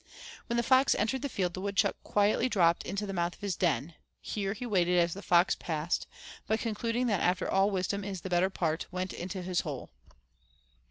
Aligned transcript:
When 0.47 0.57
the 0.57 0.63
fox 0.63 0.95
entered 0.95 1.21
the 1.21 1.29
field 1.29 1.53
the 1.53 1.61
woodchuck 1.61 1.95
quietly 2.03 2.49
dropped 2.49 2.85
down 2.85 2.95
to 2.95 3.05
the 3.05 3.13
mouth 3.13 3.35
of 3.35 3.41
his 3.41 3.55
den: 3.55 3.93
here 4.19 4.53
he 4.53 4.65
waited 4.65 4.97
as 4.97 5.13
the 5.13 5.21
fox 5.21 5.53
passed, 5.53 6.07
but 6.47 6.59
concluding 6.59 7.05
that 7.05 7.21
after 7.21 7.47
all 7.47 7.69
wisdom 7.69 8.03
is 8.03 8.21
the 8.21 8.29
better 8.31 8.49
part, 8.49 8.87
went 8.89 9.13
into 9.13 9.43
his 9.43 9.59
hole. 9.59 9.91